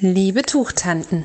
[0.00, 1.24] Liebe Tuchtanten,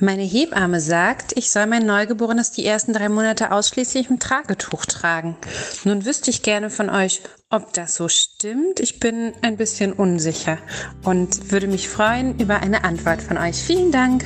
[0.00, 5.36] meine Hebamme sagt, ich soll mein Neugeborenes die ersten drei Monate ausschließlich im Tragetuch tragen.
[5.84, 8.80] Nun wüsste ich gerne von euch, ob das so stimmt.
[8.80, 10.56] Ich bin ein bisschen unsicher
[11.04, 13.56] und würde mich freuen über eine Antwort von euch.
[13.56, 14.24] Vielen Dank.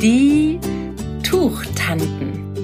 [0.00, 0.58] Die
[1.22, 2.54] Tuchtanten.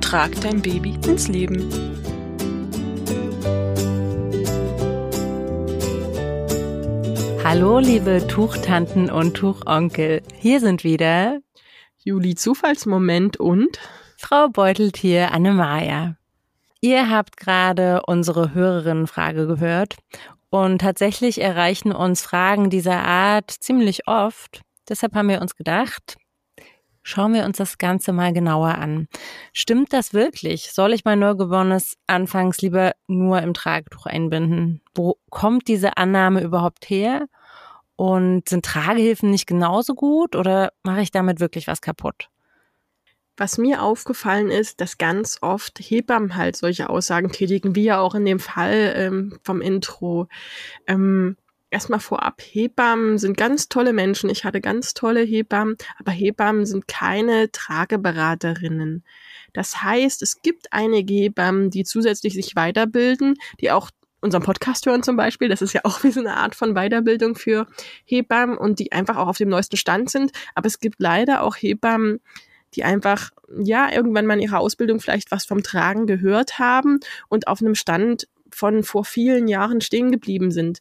[0.00, 1.91] Trag dein Baby ins Leben.
[7.44, 10.22] Hallo, liebe Tuchtanten und Tuchonkel.
[10.38, 11.40] Hier sind wieder
[11.98, 13.78] Juli Zufallsmoment und
[14.16, 16.14] Frau Beuteltier Annemaja.
[16.80, 19.96] Ihr habt gerade unsere Hörerinnenfrage gehört
[20.50, 24.60] und tatsächlich erreichen uns Fragen dieser Art ziemlich oft.
[24.88, 26.16] Deshalb haben wir uns gedacht,
[27.04, 29.08] Schauen wir uns das Ganze mal genauer an.
[29.52, 30.72] Stimmt das wirklich?
[30.72, 34.82] Soll ich mein Neugeborenes anfangs lieber nur im Tragetuch einbinden?
[34.94, 37.26] Wo kommt diese Annahme überhaupt her?
[37.96, 42.28] Und sind Tragehilfen nicht genauso gut oder mache ich damit wirklich was kaputt?
[43.36, 48.14] Was mir aufgefallen ist, dass ganz oft Hebammen halt solche Aussagen tätigen, wie ja auch
[48.14, 50.28] in dem Fall ähm, vom Intro.
[50.86, 51.36] Ähm,
[51.70, 54.28] erstmal vorab, Hebammen sind ganz tolle Menschen.
[54.28, 59.02] Ich hatte ganz tolle Hebammen, aber Hebammen sind keine Trageberaterinnen.
[59.54, 63.90] Das heißt, es gibt einige Hebammen, die zusätzlich sich weiterbilden, die auch
[64.22, 65.48] unseren Podcast hören zum Beispiel.
[65.48, 67.66] Das ist ja auch wie so eine Art von Weiterbildung für
[68.04, 70.32] Hebammen und die einfach auch auf dem neuesten Stand sind.
[70.54, 72.20] Aber es gibt leider auch Hebammen,
[72.74, 77.48] die einfach, ja, irgendwann mal in ihrer Ausbildung vielleicht was vom Tragen gehört haben und
[77.48, 80.80] auf einem Stand von vor vielen Jahren stehen geblieben sind.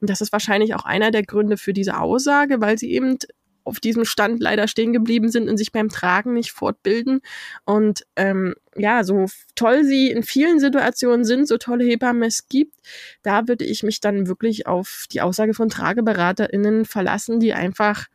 [0.00, 3.18] Und das ist wahrscheinlich auch einer der Gründe für diese Aussage, weil sie eben
[3.64, 7.20] auf diesem Stand leider stehen geblieben sind und sich beim Tragen nicht fortbilden.
[7.64, 12.74] Und ähm, ja, so toll sie in vielen Situationen sind, so tolle Hebammen es gibt,
[13.22, 18.06] da würde ich mich dann wirklich auf die Aussage von TrageberaterInnen verlassen, die einfach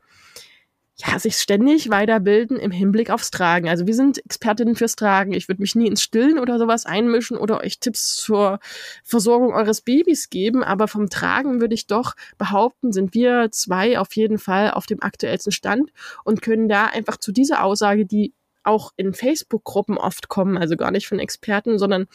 [0.98, 3.68] ja, sich ständig weiterbilden im Hinblick aufs Tragen.
[3.68, 5.34] Also wir sind Expertinnen fürs Tragen.
[5.34, 8.60] Ich würde mich nie ins Stillen oder sowas einmischen oder euch Tipps zur
[9.04, 14.16] Versorgung eures Babys geben, aber vom Tragen würde ich doch behaupten, sind wir zwei auf
[14.16, 15.92] jeden Fall auf dem aktuellsten Stand
[16.24, 18.34] und können da einfach zu dieser Aussage, die
[18.64, 22.08] auch in Facebook-Gruppen oft kommen, also gar nicht von Experten, sondern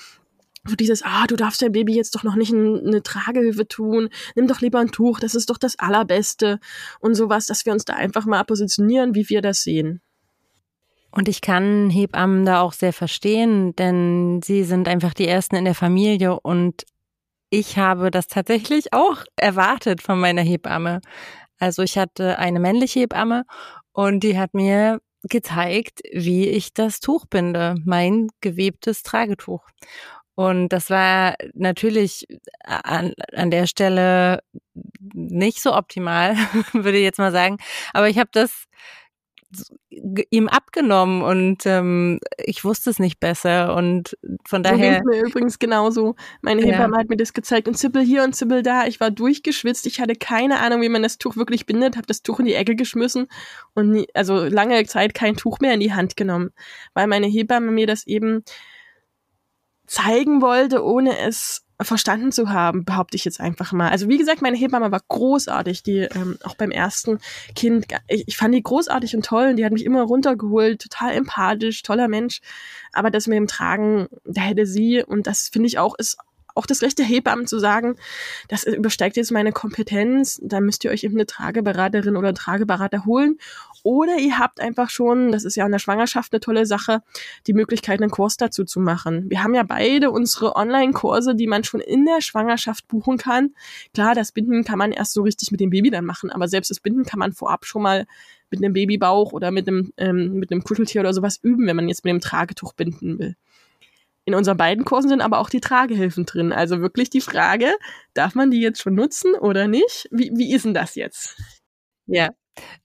[0.64, 4.46] so dieses, ah, du darfst dein Baby jetzt doch noch nicht eine Tragehilfe tun, nimm
[4.46, 6.60] doch lieber ein Tuch, das ist doch das Allerbeste
[7.00, 10.02] und sowas, dass wir uns da einfach mal positionieren, wie wir das sehen.
[11.12, 15.64] Und ich kann Hebammen da auch sehr verstehen, denn sie sind einfach die Ersten in
[15.64, 16.84] der Familie und
[17.48, 21.00] ich habe das tatsächlich auch erwartet von meiner Hebamme.
[21.58, 23.44] Also ich hatte eine männliche Hebamme
[23.92, 29.66] und die hat mir gezeigt, wie ich das Tuch binde, mein gewebtes Tragetuch.
[30.40, 32.26] Und das war natürlich
[32.64, 34.40] an, an der Stelle
[35.12, 36.34] nicht so optimal,
[36.72, 37.58] würde ich jetzt mal sagen.
[37.92, 38.66] Aber ich habe das
[40.30, 44.16] ihm abgenommen und ähm, ich wusste es nicht besser und
[44.48, 45.02] von daher.
[45.04, 46.14] So mir übrigens genauso.
[46.40, 47.00] Meine Hebamme ja.
[47.00, 48.86] hat mir das gezeigt und Zippel hier und Zippel da.
[48.86, 49.86] Ich war durchgeschwitzt.
[49.86, 51.96] Ich hatte keine Ahnung, wie man das Tuch wirklich bindet.
[51.98, 53.26] Habe das Tuch in die Ecke geschmissen
[53.74, 56.48] und nie, also lange Zeit kein Tuch mehr in die Hand genommen,
[56.94, 58.42] weil meine Hebamme mir das eben
[59.90, 63.90] zeigen wollte, ohne es verstanden zu haben, behaupte ich jetzt einfach mal.
[63.90, 67.18] Also wie gesagt, meine Hebamme war großartig, die ähm, auch beim ersten
[67.56, 71.14] Kind, ich, ich fand die großartig und toll und die hat mich immer runtergeholt, total
[71.14, 72.40] empathisch, toller Mensch.
[72.92, 76.18] Aber das mit dem Tragen, da hätte sie, und das finde ich auch, ist
[76.54, 77.96] auch das Recht der Hebammen zu sagen,
[78.48, 83.38] das übersteigt jetzt meine Kompetenz, da müsst ihr euch eben eine Trageberaterin oder Trageberater holen.
[83.82, 87.02] Oder ihr habt einfach schon, das ist ja in der Schwangerschaft eine tolle Sache,
[87.46, 89.30] die Möglichkeit, einen Kurs dazu zu machen.
[89.30, 93.54] Wir haben ja beide unsere Online-Kurse, die man schon in der Schwangerschaft buchen kann.
[93.94, 96.70] Klar, das Binden kann man erst so richtig mit dem Baby dann machen, aber selbst
[96.70, 98.06] das Binden kann man vorab schon mal
[98.50, 101.88] mit einem Babybauch oder mit einem, ähm, mit einem Kuscheltier oder sowas üben, wenn man
[101.88, 103.36] jetzt mit dem Tragetuch binden will.
[104.26, 106.52] In unseren beiden Kursen sind aber auch die Tragehilfen drin.
[106.52, 107.72] Also wirklich die Frage,
[108.14, 110.08] darf man die jetzt schon nutzen oder nicht?
[110.10, 111.36] Wie, wie ist denn das jetzt?
[112.06, 112.30] Ja,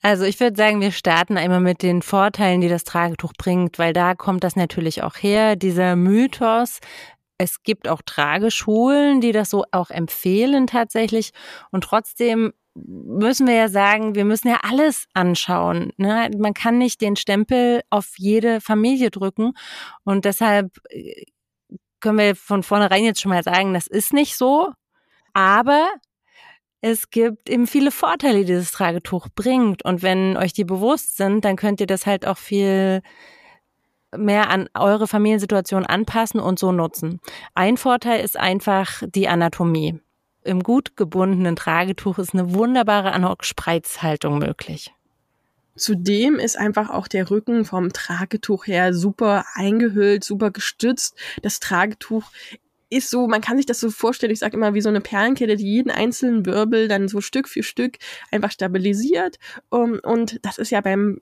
[0.01, 3.93] also ich würde sagen, wir starten einmal mit den Vorteilen, die das Tragetuch bringt, weil
[3.93, 6.79] da kommt das natürlich auch her, dieser Mythos.
[7.38, 11.31] Es gibt auch Trageschulen, die das so auch empfehlen tatsächlich.
[11.71, 15.94] Und trotzdem müssen wir ja sagen, wir müssen ja alles anschauen.
[15.98, 16.30] Ne?
[16.38, 19.54] Man kann nicht den Stempel auf jede Familie drücken.
[20.04, 21.25] Und deshalb äh,
[22.01, 24.72] können wir von vornherein jetzt schon mal sagen, das ist nicht so.
[25.33, 25.88] Aber
[26.81, 29.83] es gibt eben viele Vorteile, die dieses Tragetuch bringt.
[29.83, 33.01] Und wenn euch die bewusst sind, dann könnt ihr das halt auch viel
[34.16, 37.19] mehr an eure Familiensituation anpassen und so nutzen.
[37.54, 40.00] Ein Vorteil ist einfach die Anatomie.
[40.45, 44.94] Im gut gebundenen Tragetuch ist eine wunderbare Anhock-Spreizhaltung möglich.
[45.75, 51.18] Zudem ist einfach auch der Rücken vom Tragetuch her super eingehüllt, super gestützt.
[51.42, 52.24] Das Tragetuch
[52.89, 55.55] ist so, man kann sich das so vorstellen, ich sage immer wie so eine Perlenkette,
[55.55, 57.97] die jeden einzelnen Wirbel dann so Stück für Stück
[58.31, 59.37] einfach stabilisiert.
[59.69, 61.21] Um, und das ist ja beim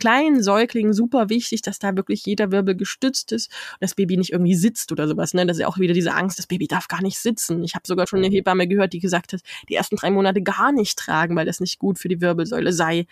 [0.00, 4.32] kleinen Säugling super wichtig, dass da wirklich jeder Wirbel gestützt ist und das Baby nicht
[4.32, 5.34] irgendwie sitzt oder sowas.
[5.34, 5.46] Ne?
[5.46, 7.62] Das ist ja auch wieder diese Angst, das Baby darf gar nicht sitzen.
[7.62, 10.72] Ich habe sogar schon eine Hebamme gehört, die gesagt hat, die ersten drei Monate gar
[10.72, 13.06] nicht tragen, weil das nicht gut für die Wirbelsäule sei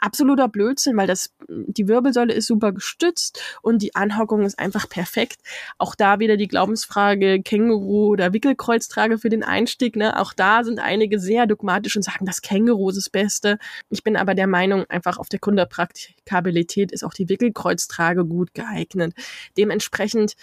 [0.00, 5.40] absoluter Blödsinn, weil das, die Wirbelsäule ist super gestützt und die Anhockung ist einfach perfekt.
[5.78, 10.18] Auch da wieder die Glaubensfrage Känguru oder Wickelkreuztrage für den Einstieg, ne?
[10.18, 13.58] Auch da sind einige sehr dogmatisch und sagen, das Känguru ist das Beste.
[13.88, 19.14] Ich bin aber der Meinung, einfach auf der Kundenpraktikabilität ist auch die Wickelkreuztrage gut geeignet.
[19.56, 20.34] Dementsprechend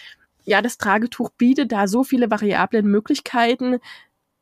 [0.44, 3.80] ja, das Tragetuch bietet da so viele variablen Möglichkeiten,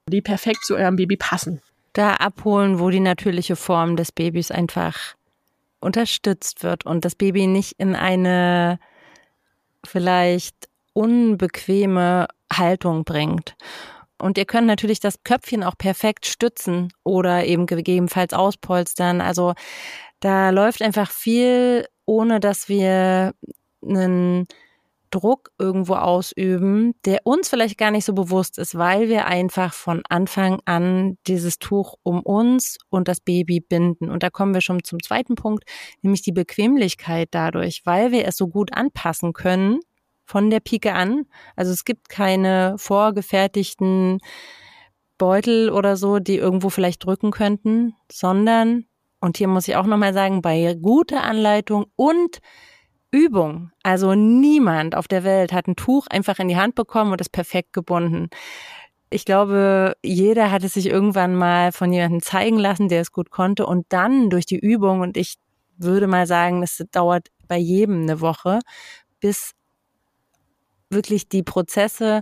[0.07, 1.62] die perfekt zu eurem Baby passen
[1.97, 5.15] da abholen, wo die natürliche Form des Babys einfach
[5.80, 8.80] unterstützt wird und das Baby nicht in eine
[9.86, 10.56] vielleicht
[10.94, 13.56] unbequeme Haltung bringt.
[14.18, 19.21] Und ihr könnt natürlich das Köpfchen auch perfekt stützen oder eben gegebenenfalls auspolstern.
[19.21, 19.53] Also
[20.19, 23.33] da läuft einfach viel, ohne dass wir
[23.83, 24.48] einen
[25.15, 30.01] Druck irgendwo ausüben, der uns vielleicht gar nicht so bewusst ist, weil wir einfach von
[30.09, 34.09] Anfang an dieses Tuch um uns und das Baby binden.
[34.09, 35.63] Und da kommen wir schon zum zweiten Punkt,
[36.01, 39.79] nämlich die Bequemlichkeit dadurch, weil wir es so gut anpassen können
[40.25, 41.25] von der Pike an.
[41.56, 44.19] Also es gibt keine vorgefertigten
[45.17, 48.85] Beutel oder so, die irgendwo vielleicht drücken könnten, sondern,
[49.21, 52.39] und hier muss ich auch nochmal sagen, bei guter Anleitung und
[53.15, 53.71] Übung.
[53.83, 57.29] Also niemand auf der Welt hat ein Tuch einfach in die Hand bekommen und es
[57.29, 58.29] perfekt gebunden.
[59.09, 63.29] Ich glaube, jeder hat es sich irgendwann mal von jemandem zeigen lassen, der es gut
[63.29, 65.35] konnte und dann durch die Übung und ich
[65.77, 68.59] würde mal sagen, es dauert bei jedem eine Woche,
[69.19, 69.51] bis
[70.89, 72.21] wirklich die Prozesse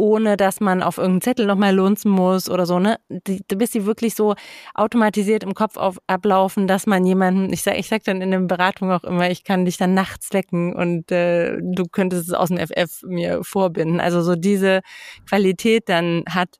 [0.00, 2.98] ohne dass man auf irgendeinen Zettel nochmal lunzen muss oder so, ne?
[3.10, 4.34] Die, bis sie wirklich so
[4.74, 8.40] automatisiert im Kopf auf, ablaufen, dass man jemanden, ich sag, ich sag dann in der
[8.40, 12.48] Beratung auch immer, ich kann dich dann nachts wecken und äh, du könntest es aus
[12.48, 14.00] dem FF mir vorbinden.
[14.00, 14.80] Also so diese
[15.28, 16.58] Qualität dann hat,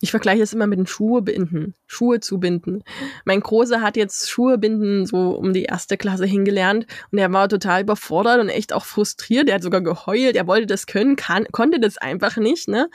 [0.00, 2.84] ich vergleiche es immer mit den Schuhe binden, Schuhe zu binden.
[3.24, 7.48] Mein Großer hat jetzt Schuhe binden so um die erste Klasse hingelernt und er war
[7.48, 9.48] total überfordert und echt auch frustriert.
[9.48, 12.90] Er hat sogar geheult, er wollte das können, kann, konnte das einfach nicht, ne?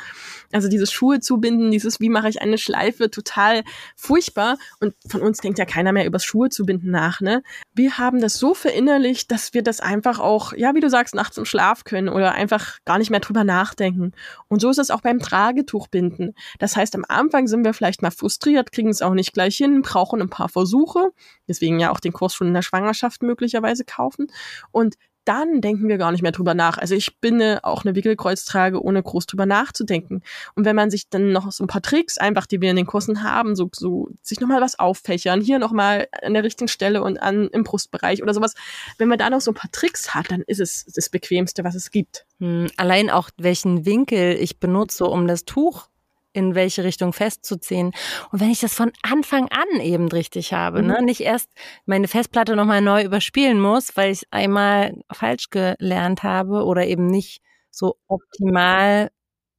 [0.52, 3.64] Also dieses Schuhe zubinden, dieses wie mache ich eine Schleife, total
[3.96, 7.42] furchtbar und von uns denkt ja keiner mehr übers Schuhe zubinden nach, ne?
[7.74, 11.38] Wir haben das so verinnerlicht, dass wir das einfach auch, ja, wie du sagst, nachts
[11.38, 14.12] im Schlaf können oder einfach gar nicht mehr drüber nachdenken.
[14.48, 16.36] Und so ist es auch beim Tragetuch binden.
[16.60, 19.82] Das heißt, am Anfang sind wir vielleicht mal frustriert, kriegen es auch nicht gleich hin,
[19.82, 21.12] brauchen ein paar Versuche.
[21.48, 24.28] Deswegen ja auch den Kurs schon in der Schwangerschaft möglicherweise kaufen.
[24.72, 24.96] Und
[25.26, 26.78] dann denken wir gar nicht mehr drüber nach.
[26.78, 30.22] Also ich bin auch eine Wickelkreuz trage, ohne groß drüber nachzudenken.
[30.56, 32.86] Und wenn man sich dann noch so ein paar Tricks einfach, die wir in den
[32.86, 37.22] Kursen haben, so, so sich nochmal was auffächern, hier nochmal an der richtigen Stelle und
[37.22, 38.54] an im Brustbereich oder sowas,
[38.98, 41.76] wenn man da noch so ein paar Tricks hat, dann ist es das Bequemste, was
[41.76, 42.26] es gibt.
[42.40, 45.88] Hm, allein auch welchen Winkel ich benutze, um das Tuch
[46.34, 47.92] in welche Richtung festzuziehen.
[48.32, 50.94] Und wenn ich das von Anfang an eben richtig habe, ne, mhm.
[50.94, 51.50] ne, nicht erst
[51.86, 57.42] meine Festplatte nochmal neu überspielen muss, weil ich einmal falsch gelernt habe oder eben nicht
[57.72, 59.10] so optimal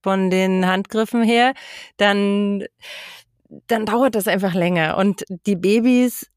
[0.02, 1.54] von den Handgriffen her,
[1.97, 2.64] dann,
[3.66, 4.99] dann dauert das einfach länger.
[4.99, 6.31] Und die Babys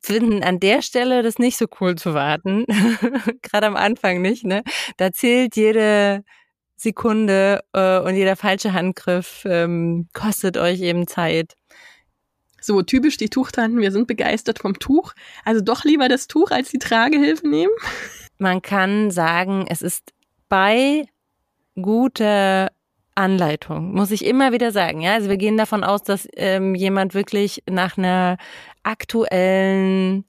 [0.00, 2.64] finden an der Stelle das nicht so cool zu warten.
[3.42, 4.62] Gerade am Anfang nicht, ne?
[4.96, 6.24] Da zählt jede
[6.82, 11.54] Sekunde äh, und jeder falsche Handgriff ähm, kostet euch eben Zeit.
[12.60, 15.14] So, typisch die Tuchtanten, wir sind begeistert vom Tuch.
[15.44, 17.72] Also doch lieber das Tuch als die Tragehilfe nehmen.
[18.38, 20.12] Man kann sagen, es ist
[20.48, 21.06] bei
[21.80, 22.70] guter
[23.14, 25.00] Anleitung, muss ich immer wieder sagen.
[25.00, 28.38] Ja, also wir gehen davon aus, dass ähm, jemand wirklich nach einer
[28.82, 30.24] aktuellen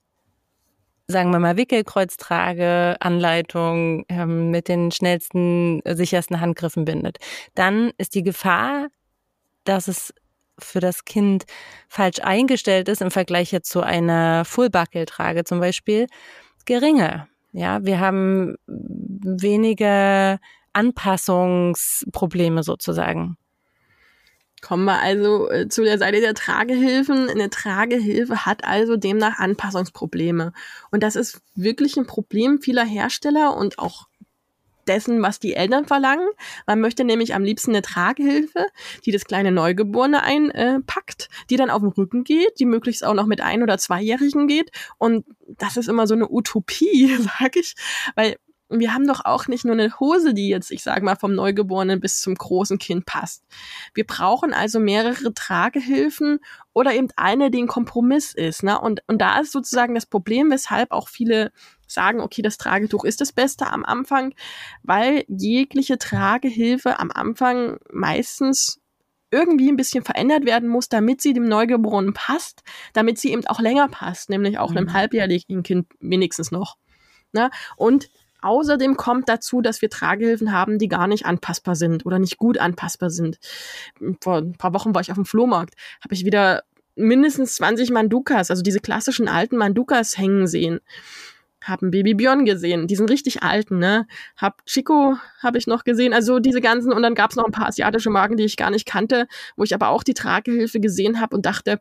[1.13, 7.19] sagen wir mal, Wickelkreuztrage, Anleitung ähm, mit den schnellsten, sichersten Handgriffen bindet.
[7.55, 8.87] Dann ist die Gefahr,
[9.63, 10.13] dass es
[10.59, 11.45] für das Kind
[11.87, 16.07] falsch eingestellt ist im Vergleich jetzt zu einer Fullbuckle-Trage zum Beispiel,
[16.65, 17.27] geringer.
[17.53, 20.39] Ja, wir haben weniger
[20.73, 23.37] Anpassungsprobleme sozusagen.
[24.63, 27.29] Kommen wir also äh, zu der Seite der Tragehilfen.
[27.29, 30.53] Eine Tragehilfe hat also demnach Anpassungsprobleme.
[30.89, 34.07] Und das ist wirklich ein Problem vieler Hersteller und auch
[34.87, 36.29] dessen, was die Eltern verlangen.
[36.65, 38.67] Man möchte nämlich am liebsten eine Tragehilfe,
[39.05, 43.25] die das kleine Neugeborene einpackt, die dann auf dem Rücken geht, die möglichst auch noch
[43.25, 44.71] mit ein- oder zweijährigen geht.
[44.97, 45.25] Und
[45.57, 47.75] das ist immer so eine Utopie, sag ich,
[48.15, 48.37] weil
[48.79, 51.99] wir haben doch auch nicht nur eine Hose, die jetzt, ich sage mal, vom Neugeborenen
[51.99, 53.43] bis zum großen Kind passt.
[53.93, 56.39] Wir brauchen also mehrere Tragehilfen
[56.73, 58.63] oder eben eine, die ein Kompromiss ist.
[58.63, 58.79] Ne?
[58.79, 61.51] Und, und da ist sozusagen das Problem, weshalb auch viele
[61.87, 64.33] sagen, okay, das Tragetuch ist das Beste am Anfang,
[64.81, 68.79] weil jegliche Tragehilfe am Anfang meistens
[69.33, 72.63] irgendwie ein bisschen verändert werden muss, damit sie dem Neugeborenen passt,
[72.93, 74.77] damit sie eben auch länger passt, nämlich auch mhm.
[74.77, 76.77] einem halbjährigen Kind wenigstens noch.
[77.33, 77.49] Ne?
[77.75, 78.09] Und
[78.43, 82.57] Außerdem kommt dazu, dass wir Tragehilfen haben, die gar nicht anpassbar sind oder nicht gut
[82.57, 83.39] anpassbar sind.
[84.21, 86.63] Vor ein paar Wochen war ich auf dem Flohmarkt, habe ich wieder
[86.95, 90.79] mindestens 20 Mandukas, also diese klassischen alten Mandukas hängen sehen
[91.63, 94.05] haben Baby Björn gesehen, diesen richtig alten, ne?
[94.35, 97.67] Hab Chico habe ich noch gesehen, also diese ganzen und dann gab's noch ein paar
[97.67, 101.35] asiatische Marken, die ich gar nicht kannte, wo ich aber auch die Tragehilfe gesehen habe
[101.35, 101.79] und dachte,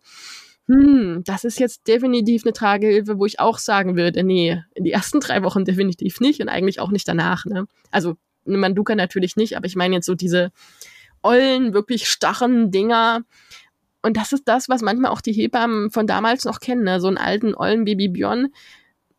[0.72, 4.92] hm, das ist jetzt definitiv eine Tragehilfe, wo ich auch sagen würde, nee, in die
[4.92, 7.66] ersten drei Wochen definitiv nicht und eigentlich auch nicht danach, ne?
[7.90, 10.50] Also eine Manduka natürlich nicht, aber ich meine jetzt so diese
[11.22, 13.22] ollen, wirklich starren Dinger,
[14.02, 17.00] und das ist das, was manchmal auch die Hebammen von damals noch kennen, ne?
[17.00, 18.48] so einen alten, ollen Baby Björn,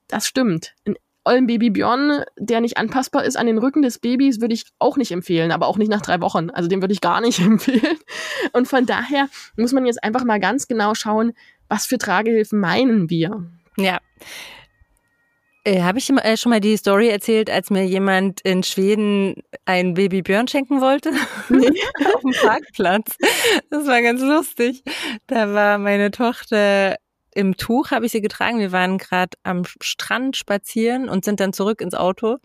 [0.07, 0.73] das stimmt.
[0.85, 0.95] Ein
[1.25, 4.97] ollen Baby Björn, der nicht anpassbar ist an den Rücken des Babys, würde ich auch
[4.97, 6.49] nicht empfehlen, aber auch nicht nach drei Wochen.
[6.49, 7.97] Also den würde ich gar nicht empfehlen.
[8.51, 11.33] Und von daher muss man jetzt einfach mal ganz genau schauen,
[11.69, 13.45] was für Tragehilfen meinen wir.
[13.77, 13.99] Ja.
[15.65, 19.93] Äh, Habe ich äh, schon mal die Story erzählt, als mir jemand in Schweden ein
[19.93, 21.11] Baby Björn schenken wollte?
[21.47, 21.69] Nee.
[22.13, 23.15] Auf dem Parkplatz.
[23.69, 24.83] Das war ganz lustig.
[25.27, 26.97] Da war meine Tochter
[27.35, 28.59] im Tuch habe ich sie getragen.
[28.59, 32.37] Wir waren gerade am Strand spazieren und sind dann zurück ins Auto.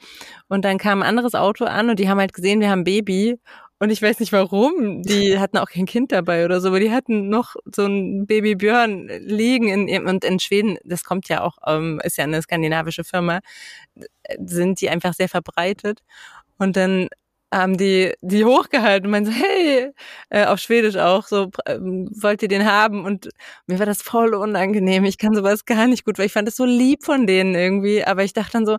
[0.48, 3.38] Und dann kam ein anderes Auto an und die haben halt gesehen, wir haben Baby.
[3.80, 5.02] Und ich weiß nicht warum.
[5.02, 8.56] Die hatten auch kein Kind dabei oder so, aber die hatten noch so ein Baby
[8.56, 13.04] Björn liegen in, und in Schweden, das kommt ja auch, ähm, ist ja eine skandinavische
[13.04, 13.40] Firma,
[14.44, 16.00] sind die einfach sehr verbreitet.
[16.58, 17.08] Und dann
[17.52, 19.92] haben die die hochgehalten und meinen so, hey,
[20.30, 23.04] äh, auf Schwedisch auch, so, ähm, wollt ihr den haben?
[23.04, 23.28] Und
[23.66, 25.04] mir war das voll unangenehm.
[25.04, 28.04] Ich kann sowas gar nicht gut, weil ich fand das so lieb von denen irgendwie.
[28.04, 28.76] Aber ich dachte dann so,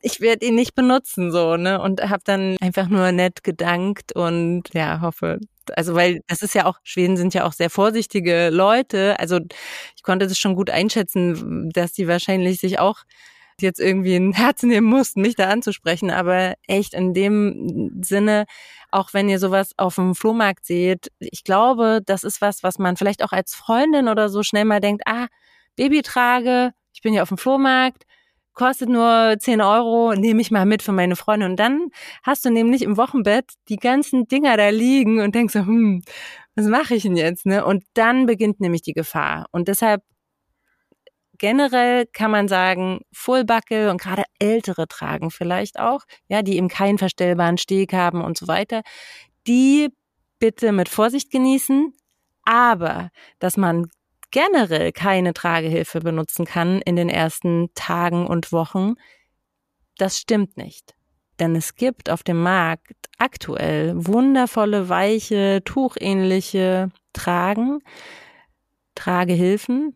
[0.00, 1.80] ich werde ihn nicht benutzen, so, ne?
[1.80, 5.38] Und habe dann einfach nur nett gedankt und ja, hoffe,
[5.76, 9.18] also weil das ist ja auch, Schweden sind ja auch sehr vorsichtige Leute.
[9.20, 9.40] Also
[9.96, 13.00] ich konnte das schon gut einschätzen, dass die wahrscheinlich sich auch
[13.60, 18.46] jetzt irgendwie ein Herz nehmen mussten, mich da anzusprechen, aber echt in dem Sinne,
[18.90, 22.96] auch wenn ihr sowas auf dem Flohmarkt seht, ich glaube, das ist was, was man
[22.96, 25.26] vielleicht auch als Freundin oder so schnell mal denkt, ah,
[25.76, 28.04] Babytrage, ich bin ja auf dem Flohmarkt,
[28.54, 31.46] kostet nur 10 Euro, nehme ich mal mit für meine Freunde.
[31.46, 31.88] Und dann
[32.22, 36.02] hast du nämlich im Wochenbett die ganzen Dinger da liegen und denkst so, hm,
[36.54, 37.46] was mache ich denn jetzt?
[37.46, 37.64] Ne?
[37.64, 39.46] Und dann beginnt nämlich die Gefahr.
[39.50, 40.02] Und deshalb
[41.44, 46.96] generell kann man sagen, Fullbuckle und gerade ältere tragen vielleicht auch, ja, die eben keinen
[46.96, 48.80] verstellbaren Steg haben und so weiter,
[49.46, 49.90] die
[50.38, 51.92] bitte mit Vorsicht genießen,
[52.44, 53.10] aber
[53.40, 53.90] dass man
[54.30, 58.94] generell keine Tragehilfe benutzen kann in den ersten Tagen und Wochen,
[59.98, 60.94] das stimmt nicht.
[61.40, 67.80] Denn es gibt auf dem Markt aktuell wundervolle, weiche, tuchähnliche Tragen,
[68.94, 69.94] Tragehilfen,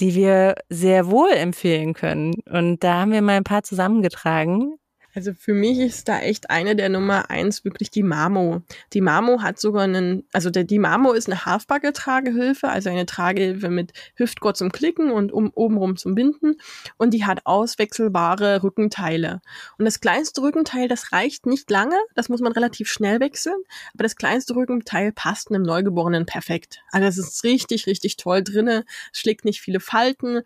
[0.00, 2.34] die wir sehr wohl empfehlen können.
[2.50, 4.76] Und da haben wir mal ein paar zusammengetragen.
[5.18, 8.62] Also für mich ist da echt eine der Nummer eins wirklich die Mamo.
[8.92, 13.68] Die Mamo hat sogar einen, also der, die Mamo ist eine Halfbacke-Tragehilfe, also eine Tragehilfe
[13.68, 16.54] mit Hüftgurt zum Klicken und um, obenrum zum Binden.
[16.98, 19.40] Und die hat auswechselbare Rückenteile.
[19.76, 23.60] Und das kleinste Rückenteil, das reicht nicht lange, das muss man relativ schnell wechseln,
[23.94, 26.78] aber das kleinste Rückenteil passt einem Neugeborenen perfekt.
[26.92, 30.42] Also es ist richtig, richtig toll drinne, schlägt nicht viele Falten,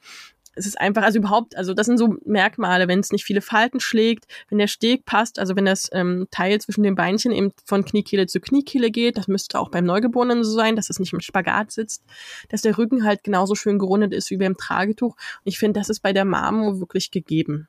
[0.55, 3.81] es ist einfach, also überhaupt, also das sind so Merkmale, wenn es nicht viele Falten
[3.81, 7.85] schlägt, wenn der Steg passt, also wenn das ähm, Teil zwischen den Beinchen eben von
[7.85, 11.21] Kniekehle zu Kniekehle geht, das müsste auch beim Neugeborenen so sein, dass es nicht im
[11.21, 12.03] Spagat sitzt,
[12.51, 15.17] dass der Rücken halt genauso schön gerundet ist wie beim Tragetuch.
[15.17, 17.69] Und ich finde, das ist bei der Marmo wirklich gegeben.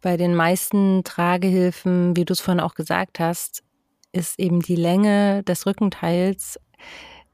[0.00, 3.64] Bei den meisten Tragehilfen, wie du es vorhin auch gesagt hast,
[4.12, 6.58] ist eben die Länge des Rückenteils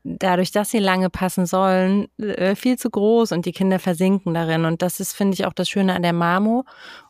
[0.04, 4.66] dadurch, dass sie lange passen sollen, äh, viel zu groß und die Kinder versinken darin.
[4.66, 6.64] Und das ist, finde ich, auch das Schöne an der Marmo.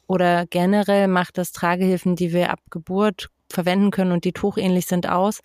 [0.06, 5.08] Oder generell macht das Tragehilfen, die wir ab Geburt verwenden können und die tuchähnlich sind,
[5.08, 5.40] aus,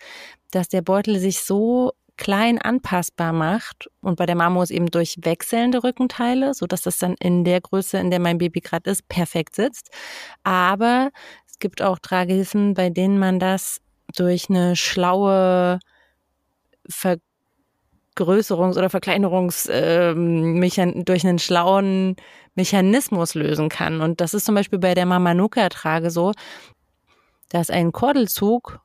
[0.50, 3.88] dass der Beutel sich so klein anpassbar macht.
[4.00, 7.60] Und bei der Mamo ist eben durch wechselnde Rückenteile, so dass das dann in der
[7.60, 9.90] Größe, in der mein Baby gerade ist, perfekt sitzt.
[10.44, 11.10] Aber
[11.48, 13.80] es gibt auch Tragehilfen, bei denen man das
[14.14, 15.78] durch eine schlaue
[18.20, 20.60] Vergrößerungs- oder Verkleinerungs ähm,
[21.04, 22.16] durch einen schlauen
[22.54, 24.00] Mechanismus lösen kann.
[24.00, 26.32] Und das ist zum Beispiel bei der Mamanuka-Trage so.
[27.48, 28.80] Da ist ein Kordelzug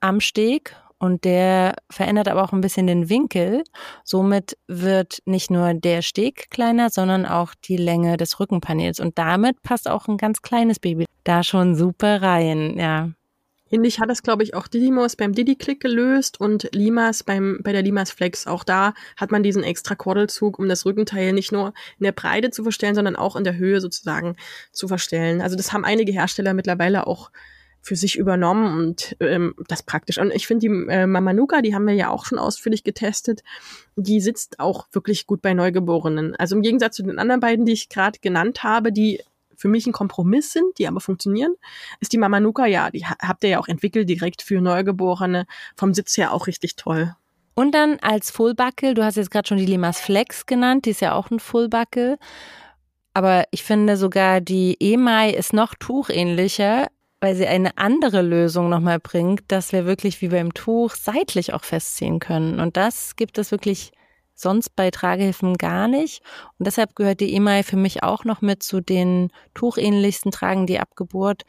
[0.00, 3.62] am Steg und der verändert aber auch ein bisschen den Winkel.
[4.04, 9.00] Somit wird nicht nur der Steg kleiner, sondern auch die Länge des Rückenpanels.
[9.00, 13.10] Und damit passt auch ein ganz kleines Baby da schon super rein, ja.
[13.70, 17.82] Ähnlich hat das, glaube ich, auch Didymos beim Didi-Click gelöst und Limas beim, bei der
[17.82, 18.46] Limas Flex.
[18.46, 22.50] Auch da hat man diesen extra Kordelzug, um das Rückenteil nicht nur in der Breite
[22.50, 24.36] zu verstellen, sondern auch in der Höhe sozusagen
[24.72, 25.40] zu verstellen.
[25.40, 27.30] Also das haben einige Hersteller mittlerweile auch
[27.80, 30.18] für sich übernommen und ähm, das praktisch.
[30.18, 33.42] Und ich finde die äh, Mamanuka, die haben wir ja auch schon ausführlich getestet,
[33.96, 36.36] die sitzt auch wirklich gut bei Neugeborenen.
[36.36, 39.20] Also im Gegensatz zu den anderen beiden, die ich gerade genannt habe, die
[39.58, 41.54] für mich ein Kompromiss sind, die aber funktionieren,
[42.00, 45.46] ist die Mamanuka, ja, die habt ihr ja auch entwickelt, direkt für Neugeborene,
[45.76, 47.14] vom Sitz her auch richtig toll.
[47.54, 51.00] Und dann als Fullbuckle, du hast jetzt gerade schon die Limas Flex genannt, die ist
[51.00, 52.16] ja auch ein Fullbuckle.
[53.14, 56.86] Aber ich finde sogar die EMAI ist noch tuchähnlicher,
[57.20, 61.64] weil sie eine andere Lösung nochmal bringt, dass wir wirklich wie beim Tuch seitlich auch
[61.64, 62.60] festziehen können.
[62.60, 63.90] Und das gibt es wirklich
[64.40, 66.22] sonst bei Tragehilfen gar nicht.
[66.58, 70.78] Und deshalb gehört die E-Mail für mich auch noch mit zu den tuchähnlichsten Tragen, die
[70.78, 71.44] ab Geburt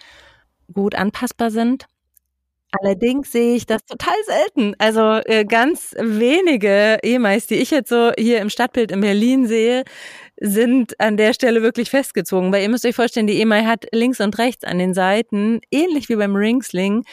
[0.74, 1.86] gut anpassbar sind.
[2.72, 4.76] Allerdings sehe ich das total selten.
[4.78, 9.84] Also äh, ganz wenige E-Mails, die ich jetzt so hier im Stadtbild in Berlin sehe,
[10.40, 12.52] sind an der Stelle wirklich festgezogen.
[12.52, 16.10] Weil ihr müsst euch vorstellen, die E-Mail hat links und rechts an den Seiten, ähnlich
[16.10, 17.06] wie beim Ringsling,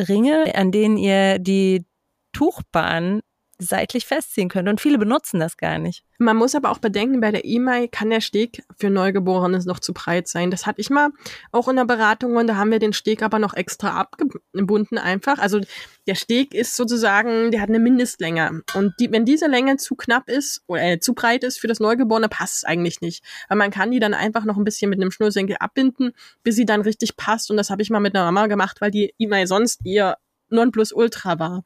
[0.00, 1.84] Ringe, an denen ihr die
[2.32, 3.20] Tuchbahn
[3.62, 4.68] seitlich festziehen könnt.
[4.68, 6.04] Und viele benutzen das gar nicht.
[6.18, 9.92] Man muss aber auch bedenken, bei der E-Mail kann der Steg für Neugeborenes noch zu
[9.92, 10.50] breit sein.
[10.50, 11.10] Das hatte ich mal
[11.50, 15.38] auch in der Beratung und da haben wir den Steg aber noch extra abgebunden einfach.
[15.38, 15.60] Also
[16.06, 18.62] der Steg ist sozusagen, der hat eine Mindestlänge.
[18.74, 21.80] Und die, wenn diese Länge zu knapp ist oder äh, zu breit ist für das
[21.80, 23.24] Neugeborene, passt es eigentlich nicht.
[23.48, 26.66] Weil man kann die dann einfach noch ein bisschen mit einem Schnürsenkel abbinden, bis sie
[26.66, 27.50] dann richtig passt.
[27.50, 30.18] Und das habe ich mal mit einer Mama gemacht, weil die E-Mail sonst eher
[30.50, 31.64] Nonplusultra war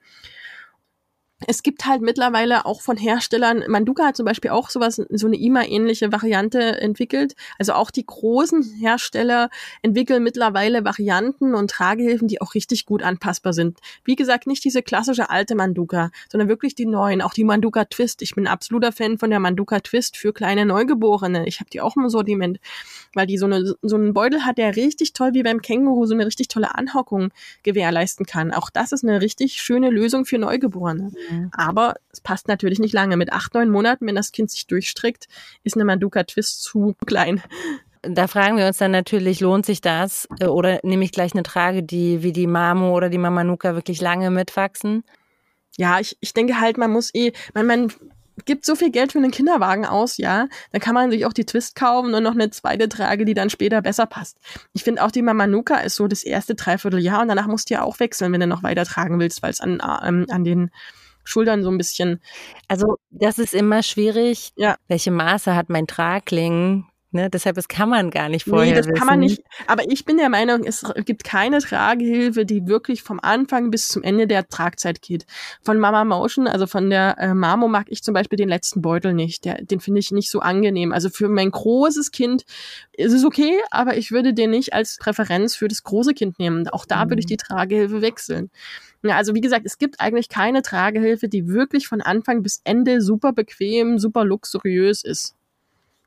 [1.46, 5.37] es gibt halt mittlerweile auch von Herstellern, Manduka hat zum Beispiel auch sowas, so eine
[5.37, 7.35] IMA-ähnliche Variante entwickelt.
[7.59, 9.51] Also auch die großen Hersteller
[9.83, 13.79] entwickeln mittlerweile Varianten und Tragehilfen, die auch richtig gut anpassbar sind.
[14.05, 18.22] Wie gesagt, nicht diese klassische alte Manduka, sondern wirklich die neuen, auch die Manduka Twist.
[18.22, 21.46] Ich bin ein absoluter Fan von der Manduka Twist für kleine Neugeborene.
[21.46, 22.61] Ich habe die auch im Sortiment,
[23.12, 26.14] weil die so, eine, so einen Beutel hat, der richtig toll wie beim Känguru so
[26.14, 27.31] eine richtig tolle Anhockung
[27.62, 28.53] gewährleisten kann.
[28.53, 31.12] Auch das ist eine richtig schöne Lösung für Neugeborene.
[31.31, 31.51] Mhm.
[31.53, 33.17] Aber es passt natürlich nicht lange.
[33.17, 35.27] Mit acht, neun Monaten, wenn das Kind sich durchstrickt,
[35.62, 37.43] ist eine Maduka Twist zu klein.
[38.03, 40.29] Da fragen wir uns dann natürlich, lohnt sich das?
[40.41, 44.01] Äh, oder nehme ich gleich eine Trage, die wie die Mamo oder die Mamanuka wirklich
[44.01, 45.05] lange mitwachsen?
[45.77, 47.93] Ja, ich, ich denke halt, man muss eh, man, man
[48.45, 51.47] gibt so viel Geld für einen Kinderwagen aus, ja, dann kann man sich auch die
[51.47, 54.39] Twist kaufen und noch eine zweite Trage, die dann später besser passt.
[54.73, 57.83] Ich finde auch die Mamanuka ist so das erste Dreivierteljahr und danach musst du ja
[57.83, 60.71] auch wechseln, wenn du noch weiter tragen willst, weil es an, ähm, an den
[61.27, 62.21] Schultern so ein bisschen.
[62.69, 64.53] Also das ist immer schwierig.
[64.57, 64.77] Ja.
[64.89, 66.87] Welche Maße hat mein Tragling?
[67.17, 68.99] Ne, deshalb, das kann man gar nicht vorher Nee, das wissen.
[68.99, 69.43] kann man nicht.
[69.69, 74.03] Aber ich bin der Meinung, es gibt keine Tragehilfe, die wirklich vom Anfang bis zum
[74.03, 75.25] Ende der Tragzeit geht.
[75.62, 79.15] Von Mama Motion, also von der äh, Mamo mag ich zum Beispiel den letzten Beutel
[79.15, 79.47] nicht.
[79.47, 80.93] Der, den finde ich nicht so angenehm.
[80.93, 82.45] Also für mein großes Kind
[82.93, 86.69] ist es okay, aber ich würde den nicht als Präferenz für das große Kind nehmen.
[86.69, 87.11] Auch da mhm.
[87.11, 87.31] würde ich mhm.
[87.31, 88.51] die Tragehilfe wechseln.
[89.02, 93.32] Also wie gesagt, es gibt eigentlich keine Tragehilfe, die wirklich von Anfang bis Ende super
[93.32, 95.35] bequem, super luxuriös ist.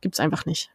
[0.02, 0.72] Gibt's einfach nicht.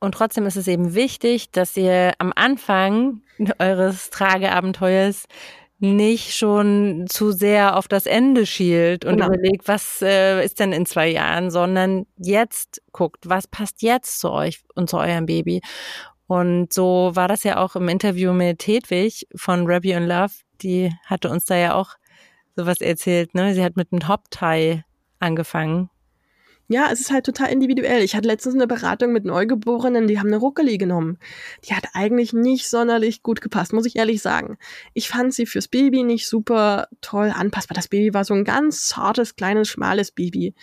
[0.00, 3.22] Und trotzdem ist es eben wichtig, dass ihr am Anfang
[3.58, 5.26] eures Trageabenteuers
[5.78, 9.26] nicht schon zu sehr auf das Ende schielt und genau.
[9.26, 14.30] überlegt, was äh, ist denn in zwei Jahren, sondern jetzt guckt, was passt jetzt zu
[14.30, 15.60] euch und zu eurem Baby.
[16.28, 20.92] Und so war das ja auch im Interview mit Hedwig von Rabbi and Love, die
[21.06, 21.96] hatte uns da ja auch
[22.56, 23.54] sowas erzählt, ne?
[23.54, 24.82] Sie hat mit einem Top-Tie
[25.18, 25.90] angefangen.
[26.68, 28.02] Ja, es ist halt total individuell.
[28.02, 31.18] Ich hatte letztens eine Beratung mit Neugeborenen, die haben eine Ruckeli genommen.
[31.64, 34.56] Die hat eigentlich nicht sonderlich gut gepasst, muss ich ehrlich sagen.
[34.94, 37.74] Ich fand sie fürs Baby nicht super toll anpassbar.
[37.74, 40.54] Das Baby war so ein ganz zartes, kleines, schmales Baby.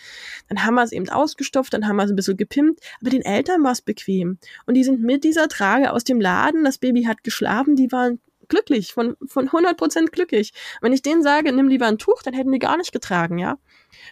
[0.47, 3.21] Dann haben wir es eben ausgestopft, dann haben wir es ein bisschen gepimpt, aber den
[3.21, 4.39] Eltern war es bequem.
[4.65, 8.19] Und die sind mit dieser Trage aus dem Laden, das Baby hat geschlafen, die waren
[8.49, 10.51] glücklich, von, von 100 Prozent glücklich.
[10.81, 13.57] Wenn ich denen sage, nimm lieber ein Tuch, dann hätten die gar nicht getragen, ja.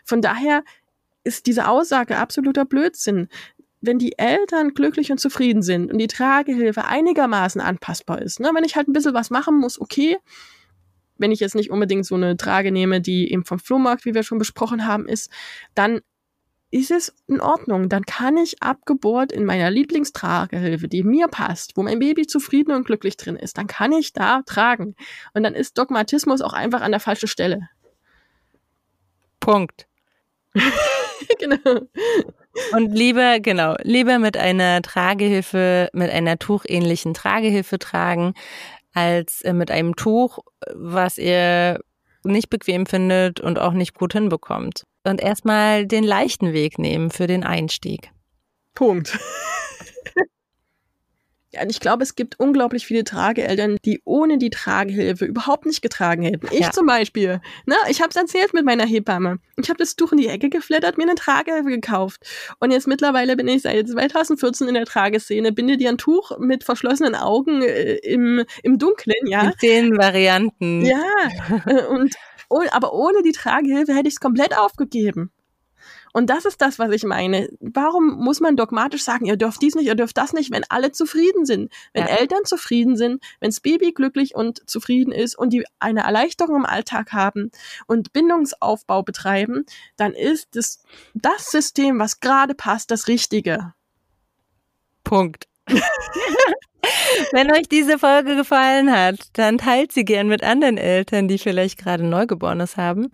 [0.04, 0.63] Von daher
[1.23, 3.28] ist diese Aussage absoluter Blödsinn.
[3.82, 8.63] Wenn die Eltern glücklich und zufrieden sind und die Tragehilfe einigermaßen anpassbar ist, ne, wenn
[8.63, 10.17] ich halt ein bisschen was machen muss, okay,
[11.17, 14.23] wenn ich jetzt nicht unbedingt so eine Trage nehme, die eben vom Flohmarkt, wie wir
[14.23, 15.32] schon besprochen haben, ist,
[15.76, 16.02] dann
[16.70, 17.90] ist es in Ordnung.
[17.90, 22.72] Dann kann ich ab Geburt in meiner Lieblingstragehilfe, die mir passt, wo mein Baby zufrieden
[22.72, 24.96] und glücklich drin ist, dann kann ich da tragen.
[25.34, 27.70] Und dann ist Dogmatismus auch einfach an der falschen Stelle.
[29.40, 29.88] Punkt.
[31.40, 31.88] genau.
[32.74, 38.34] Und lieber, genau, lieber mit einer Tragehilfe, mit einer tuchähnlichen Tragehilfe tragen,
[38.94, 40.40] als äh, mit einem Tuch,
[40.74, 41.80] was ihr
[42.24, 44.84] nicht bequem findet und auch nicht gut hinbekommt.
[45.08, 48.12] Und erstmal den leichten Weg nehmen für den Einstieg.
[48.74, 49.17] Punkt.
[51.54, 55.82] Ja, und ich glaube, es gibt unglaublich viele Trageeltern, die ohne die Tragehilfe überhaupt nicht
[55.82, 56.48] getragen hätten.
[56.52, 56.72] Ich Ja.
[56.72, 57.40] zum Beispiel.
[57.66, 59.40] Ne, ich habe es erzählt mit meiner Hebamme.
[59.56, 62.22] Ich habe das Tuch in die Ecke geflattert, mir eine Tragehilfe gekauft.
[62.60, 66.66] Und jetzt mittlerweile bin ich seit 2014 in der Trageszene, binde dir ein Tuch mit
[66.66, 69.44] verschlossenen Augen äh, im, im Dunkeln, ja.
[69.44, 70.86] In zehn Varianten.
[70.86, 71.02] Ja,
[71.66, 72.14] äh, und
[72.50, 75.32] oh, aber ohne die Tragehilfe hätte ich es komplett aufgegeben.
[76.18, 77.48] Und das ist das, was ich meine.
[77.60, 80.92] Warum muss man dogmatisch sagen, ihr dürft dies nicht, ihr dürft das nicht, wenn alle
[80.92, 81.72] zufrieden sind?
[81.94, 82.16] Wenn Ja.
[82.16, 86.66] Eltern zufrieden sind, wenn das Baby glücklich und zufrieden ist und die eine Erleichterung im
[86.66, 87.52] Alltag haben
[87.86, 90.80] und Bindungsaufbau betreiben, dann ist das,
[91.14, 93.76] das System, was gerade passt, das Richtige.
[95.04, 95.48] Punkt.
[97.32, 101.78] Wenn euch diese Folge gefallen hat, dann teilt sie gern mit anderen Eltern, die vielleicht
[101.78, 103.10] gerade Neugeborenes haben.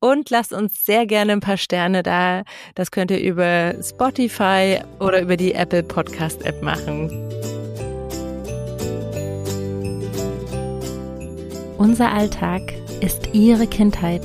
[0.00, 2.42] Und lasst uns sehr gerne ein paar Sterne da.
[2.74, 7.10] Das könnt ihr über Spotify oder über die Apple Podcast App machen.
[11.78, 12.62] Unser Alltag
[13.00, 14.22] ist Ihre Kindheit.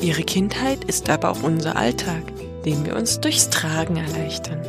[0.00, 2.22] Ihre Kindheit ist aber auch unser Alltag,
[2.64, 4.60] den wir uns durchs Tragen erleichtern.